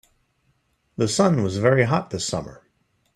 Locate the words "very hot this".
1.57-2.25